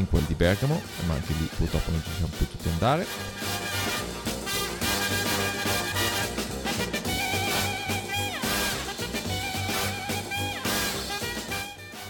in 0.00 0.08
quel 0.08 0.24
di 0.24 0.34
Bergamo, 0.34 0.80
ma 1.06 1.14
anche 1.14 1.32
lì 1.38 1.48
purtroppo 1.56 1.90
non 1.90 2.02
ci 2.02 2.10
siamo 2.16 2.32
potuti 2.36 2.68
andare. 2.68 3.06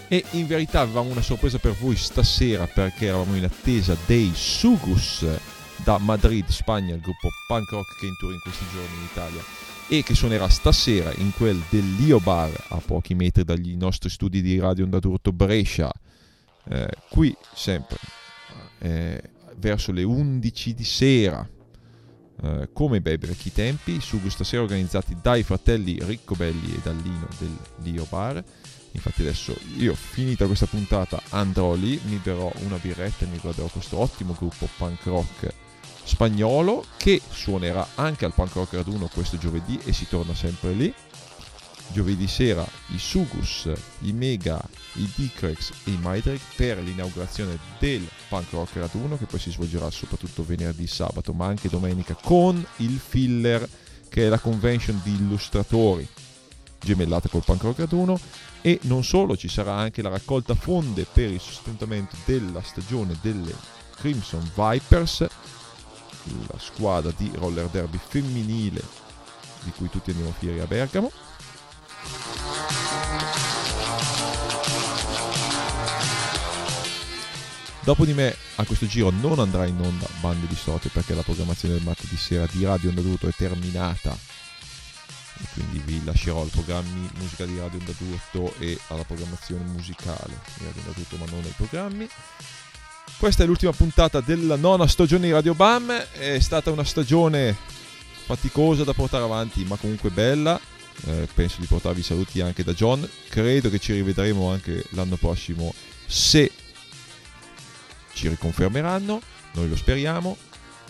E 0.07 0.25
in 0.31 0.45
verità 0.45 0.81
avevamo 0.81 1.09
una 1.09 1.21
sorpresa 1.21 1.57
per 1.57 1.73
voi 1.73 1.95
stasera 1.95 2.67
perché 2.67 3.05
eravamo 3.05 3.35
in 3.35 3.45
attesa 3.45 3.95
dei 4.05 4.31
Sugus 4.33 5.25
da 5.77 5.97
Madrid, 5.99 6.47
Spagna, 6.49 6.95
il 6.95 6.99
gruppo 6.99 7.29
punk 7.47 7.69
rock 7.71 7.99
che 7.99 8.07
è 8.07 8.09
in 8.09 8.15
tour 8.19 8.33
in 8.33 8.39
questi 8.41 8.65
giorni 8.73 8.97
in 8.97 9.03
Italia 9.09 9.41
e 9.87 10.03
che 10.03 10.15
suonerà 10.15 10.47
stasera 10.47 11.11
in 11.17 11.31
quel 11.33 11.61
dell'Io 11.69 12.19
Bar 12.19 12.51
a 12.69 12.77
pochi 12.77 13.13
metri 13.13 13.43
dagli 13.43 13.75
nostri 13.75 14.09
studi 14.09 14.41
di 14.41 14.59
Radio 14.59 14.85
Onda 14.85 14.99
d'Urto 14.99 15.31
Brescia. 15.31 15.91
Eh, 16.69 16.89
qui 17.09 17.35
sempre 17.53 17.97
eh, 18.79 19.21
verso 19.57 19.91
le 19.91 20.03
11 20.03 20.73
di 20.73 20.83
sera. 20.83 21.47
Eh, 22.43 22.69
come 22.73 23.01
bei 23.01 23.17
vecchi 23.17 23.51
tempi, 23.51 23.99
su 24.01 24.19
stasera 24.29 24.63
organizzati 24.63 25.15
dai 25.21 25.43
fratelli 25.43 25.99
Riccobelli 26.01 26.73
e 26.73 26.79
Dallino 26.81 27.27
dell'Io 27.77 28.05
Bar. 28.09 28.43
Infatti 28.93 29.21
adesso 29.21 29.55
io 29.77 29.93
finita 29.93 30.45
questa 30.47 30.65
puntata 30.65 31.21
andrò 31.29 31.75
lì, 31.75 31.99
mi 32.05 32.19
berrò 32.21 32.51
una 32.65 32.77
birretta 32.77 33.23
e 33.23 33.29
mi 33.29 33.37
guarderò 33.37 33.67
questo 33.67 33.97
ottimo 33.97 34.35
gruppo 34.37 34.67
punk 34.77 35.05
rock 35.05 35.53
spagnolo 36.03 36.83
che 36.97 37.21
suonerà 37.29 37.89
anche 37.95 38.25
al 38.25 38.33
punk 38.33 38.53
rock 38.55 38.73
raduno 38.73 39.07
questo 39.13 39.37
giovedì 39.37 39.79
e 39.85 39.93
si 39.93 40.07
torna 40.07 40.33
sempre 40.33 40.73
lì. 40.73 40.93
Giovedì 41.91 42.27
sera 42.27 42.65
i 42.87 42.97
Sugus, 42.97 43.69
i 44.01 44.13
Mega, 44.13 44.61
i 44.93 45.11
Dicrex 45.15 45.71
e 45.83 45.91
i 45.91 45.97
Maidrek 45.97 46.39
per 46.55 46.79
l'inaugurazione 46.79 47.59
del 47.79 48.07
punk 48.29 48.51
rock 48.51 48.75
raduno 48.75 49.17
che 49.17 49.25
poi 49.25 49.39
si 49.39 49.51
svolgerà 49.51 49.89
soprattutto 49.91 50.43
venerdì, 50.43 50.87
sabato 50.87 51.33
ma 51.33 51.47
anche 51.47 51.69
domenica 51.69 52.15
con 52.21 52.65
il 52.77 52.97
Filler 52.97 53.67
che 54.07 54.25
è 54.25 54.29
la 54.29 54.39
convention 54.39 54.99
di 55.03 55.13
illustratori 55.13 56.07
gemellata 56.79 57.29
col 57.29 57.43
punk 57.43 57.61
rock 57.63 57.79
raduno 57.79 58.19
e 58.61 58.79
non 58.83 59.03
solo, 59.03 59.35
ci 59.35 59.47
sarà 59.47 59.73
anche 59.73 60.01
la 60.01 60.09
raccolta 60.09 60.55
fonde 60.55 61.05
per 61.11 61.29
il 61.29 61.39
sostentamento 61.39 62.15
della 62.25 62.61
stagione 62.61 63.17
delle 63.21 63.53
Crimson 63.95 64.51
Vipers, 64.55 65.19
la 65.19 66.59
squadra 66.59 67.11
di 67.17 67.31
roller 67.35 67.67
derby 67.67 67.99
femminile 67.99 68.81
di 69.63 69.71
cui 69.71 69.89
tutti 69.89 70.11
andiamo 70.11 70.33
fieri 70.37 70.59
a 70.59 70.65
Bergamo. 70.65 71.11
Dopo 77.83 78.05
di 78.05 78.13
me 78.13 78.35
a 78.55 78.63
questo 78.63 78.85
giro 78.85 79.09
non 79.09 79.39
andrà 79.39 79.65
in 79.65 79.79
onda 79.81 80.07
Bande 80.19 80.45
di 80.45 80.55
Stote 80.55 80.89
perché 80.89 81.15
la 81.15 81.23
programmazione 81.23 81.73
del 81.73 81.83
martedì 81.83 82.15
sera 82.15 82.47
di 82.51 82.63
Radio 82.63 82.89
Onda 82.89 83.01
D'Urto 83.01 83.27
è 83.27 83.33
terminata. 83.35 84.15
E 85.41 85.45
quindi 85.53 85.81
vi 85.83 86.03
lascerò 86.05 86.43
al 86.43 86.49
programmi 86.49 87.09
musica 87.17 87.43
di 87.45 87.57
Radio 87.57 87.79
Onda 87.79 87.91
D'Urto 87.97 88.53
e 88.59 88.77
alla 88.89 89.03
programmazione 89.03 89.63
musicale 89.63 90.39
di 90.57 90.65
Radio 90.65 90.81
Onda 90.81 90.91
D'Urto 90.95 91.17
ma 91.17 91.25
non 91.31 91.43
ai 91.43 91.53
programmi. 91.57 92.07
Questa 93.17 93.43
è 93.43 93.47
l'ultima 93.47 93.71
puntata 93.71 94.21
della 94.21 94.55
nona 94.55 94.85
stagione 94.85 95.25
di 95.25 95.31
Radio 95.31 95.55
Bam, 95.55 95.91
è 95.91 96.39
stata 96.39 96.69
una 96.69 96.83
stagione 96.83 97.55
faticosa 98.25 98.83
da 98.83 98.93
portare 98.93 99.23
avanti 99.23 99.63
ma 99.63 99.75
comunque 99.75 100.11
bella, 100.11 100.59
eh, 101.05 101.27
penso 101.33 101.59
di 101.59 101.65
portarvi 101.65 102.03
saluti 102.03 102.41
anche 102.41 102.63
da 102.63 102.73
John, 102.73 103.07
credo 103.27 103.71
che 103.71 103.79
ci 103.79 103.93
rivedremo 103.93 104.51
anche 104.51 104.85
l'anno 104.91 105.15
prossimo 105.17 105.73
se 106.05 106.51
ci 108.21 108.27
riconfermeranno, 108.27 109.19
noi 109.53 109.69
lo 109.69 109.75
speriamo. 109.75 110.37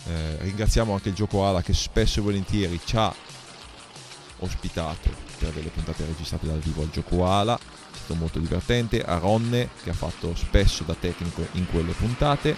Eh, 0.04 0.36
ringraziamo 0.40 0.92
anche 0.92 1.08
il 1.08 1.14
Gioco 1.14 1.46
Ala 1.46 1.62
che 1.62 1.72
spesso 1.72 2.18
e 2.18 2.22
volentieri 2.22 2.78
ci 2.84 2.96
ha 2.96 3.14
ospitato 4.40 5.08
per 5.38 5.50
delle 5.52 5.68
puntate 5.68 6.04
registrate 6.04 6.46
dal 6.46 6.58
vivo 6.58 6.82
al 6.82 6.90
Gioco 6.90 7.26
Ala, 7.26 7.56
è 7.56 7.96
stato 7.96 8.14
molto 8.16 8.38
divertente, 8.38 9.02
a 9.02 9.16
Ronne 9.16 9.70
che 9.82 9.90
ha 9.90 9.94
fatto 9.94 10.34
spesso 10.34 10.84
da 10.84 10.94
tecnico 10.94 11.46
in 11.52 11.66
quelle 11.70 11.92
puntate. 11.92 12.54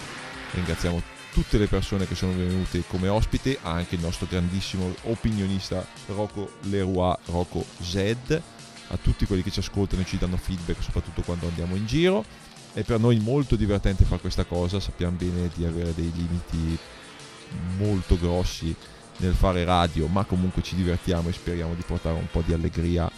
Ringraziamo 0.53 1.01
tutte 1.33 1.59
le 1.59 1.67
persone 1.67 2.09
che 2.09 2.17
sono 2.17 2.33
venute 2.33 2.83
come 2.89 3.07
ospite, 3.09 3.59
anche 3.63 3.95
il 3.95 4.01
nostro 4.01 4.27
grandissimo 4.29 4.93
opinionista 5.05 5.87
Rocco 6.07 6.55
Leroy, 6.63 7.15
Rocco 7.27 7.65
Zed, 7.81 8.43
a 8.89 8.97
tutti 8.97 9.25
quelli 9.25 9.43
che 9.43 9.51
ci 9.51 9.61
ascoltano 9.61 10.03
e 10.03 10.05
ci 10.05 10.19
danno 10.19 10.37
feedback, 10.37 10.83
soprattutto 10.83 11.23
quando 11.23 11.47
andiamo 11.47 11.77
in 11.77 11.87
giro 11.87 12.25
è 12.75 12.83
per 12.83 13.01
noi 13.01 13.21
molto 13.21 13.57
divertente 13.57 14.05
fare 14.05 14.21
questa 14.21 14.45
cosa, 14.45 14.81
sappiamo 14.81 15.17
bene 15.17 15.49
di 15.55 15.65
avere 15.65 15.95
dei 15.95 16.13
limiti 16.13 16.77
molto 17.79 18.19
grossi 18.19 18.75
nel 19.19 19.35
fare 19.35 19.65
radio, 19.65 20.09
ma 20.09 20.25
comunque 20.25 20.61
ci 20.63 20.75
divertiamo 20.75 21.29
e 21.29 21.33
speriamo 21.33 21.75
di 21.75 21.83
portare 21.87 22.17
un 22.17 22.27
po' 22.31 22.43
di 22.45 22.53
allegria 22.53 23.09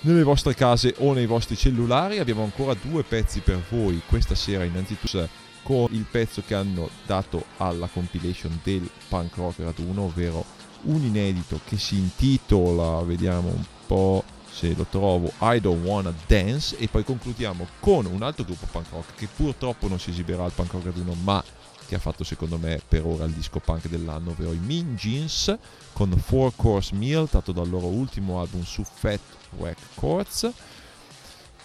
nelle 0.00 0.22
vostre 0.22 0.54
case 0.54 0.94
o 0.98 1.14
nei 1.14 1.24
vostri 1.24 1.56
cellulari. 1.56 2.18
Abbiamo 2.18 2.44
ancora 2.44 2.74
due 2.74 3.02
pezzi 3.02 3.40
per 3.40 3.62
voi 3.70 4.02
questa 4.06 4.34
sera, 4.34 4.64
innanzitutto 4.64 5.26
con 5.62 5.88
il 5.92 6.04
pezzo 6.10 6.42
che 6.46 6.54
hanno 6.54 6.90
dato 7.06 7.46
alla 7.56 7.88
compilation 7.90 8.60
del 8.62 8.88
punk 9.08 9.36
rock 9.36 9.60
raduno, 9.60 10.02
ovvero 10.02 10.44
un 10.82 11.02
inedito 11.02 11.60
che 11.66 11.78
si 11.78 11.96
intitola, 11.96 13.02
vediamo 13.02 13.48
un 13.48 13.64
po' 13.86 14.22
se 14.58 14.74
lo 14.74 14.86
trovo, 14.90 15.32
I 15.40 15.60
Don't 15.60 15.84
Wanna 15.84 16.12
Dance 16.26 16.76
e 16.78 16.88
poi 16.88 17.04
concludiamo 17.04 17.64
con 17.78 18.06
un 18.06 18.22
altro 18.22 18.42
gruppo 18.42 18.66
punk 18.66 18.88
rock 18.90 19.14
che 19.14 19.28
purtroppo 19.28 19.86
non 19.86 20.00
si 20.00 20.10
esibirà 20.10 20.42
al 20.42 20.50
punk 20.50 20.72
rock 20.72 20.86
raduno 20.86 21.14
ma 21.22 21.44
che 21.86 21.94
ha 21.94 22.00
fatto 22.00 22.24
secondo 22.24 22.58
me 22.58 22.82
per 22.86 23.06
ora 23.06 23.24
il 23.24 23.30
disco 23.30 23.60
punk 23.60 23.86
dell'anno, 23.86 24.30
ovvero 24.30 24.52
i 24.52 24.58
Mean 24.58 24.96
Jeans 24.96 25.56
con 25.92 26.10
Four 26.10 26.54
Course 26.56 26.92
Meal, 26.96 27.28
tratto 27.28 27.52
dal 27.52 27.68
loro 27.68 27.86
ultimo 27.86 28.40
album 28.40 28.64
su 28.64 28.82
Fat 28.82 29.20
Records. 29.60 30.50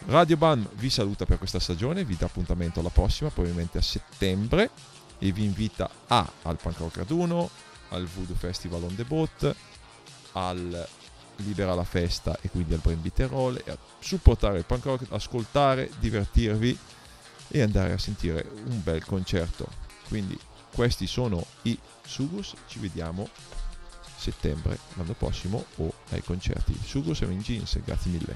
Radio 0.05 0.37
Ban 0.37 0.69
vi 0.75 0.91
saluta 0.91 1.25
per 1.25 1.39
questa 1.39 1.59
stagione, 1.59 2.05
vi 2.05 2.15
dà 2.15 2.27
appuntamento 2.27 2.79
alla 2.79 2.89
prossima, 2.89 3.31
probabilmente 3.31 3.79
a 3.79 3.81
settembre, 3.81 4.69
e 5.17 5.31
vi 5.31 5.43
invita 5.43 5.89
a, 6.07 6.31
al 6.43 6.57
Punk 6.61 6.77
Rock 6.77 6.97
Raduno, 6.97 7.49
al 7.89 8.05
Voodoo 8.05 8.35
Festival 8.35 8.83
on 8.83 8.95
the 8.95 9.03
Boat, 9.03 9.55
al 10.33 10.87
Libera 11.37 11.73
la 11.73 11.83
Festa 11.83 12.37
e 12.41 12.49
quindi 12.49 12.73
al 12.73 12.79
Brain 12.79 13.01
Beat 13.01 13.29
Roll, 13.29 13.61
e 13.63 13.71
a 13.71 13.77
supportare 13.99 14.57
il 14.59 14.65
punk 14.65 14.85
rock, 14.85 15.05
ascoltare, 15.09 15.89
divertirvi 15.99 16.77
e 17.47 17.61
andare 17.61 17.93
a 17.93 17.97
sentire 17.97 18.49
un 18.65 18.81
bel 18.83 19.03
concerto. 19.05 19.67
Quindi 20.07 20.37
questi 20.73 21.07
sono 21.07 21.45
i 21.63 21.77
Sugus, 22.05 22.53
ci 22.67 22.79
vediamo 22.79 23.29
settembre 24.17 24.77
l'anno 24.93 25.13
prossimo 25.13 25.65
o 25.77 25.93
ai 26.11 26.23
concerti. 26.23 26.77
Sugus 26.83 27.21
e 27.21 27.27
jeans, 27.37 27.79
grazie 27.83 28.11
mille. 28.11 28.35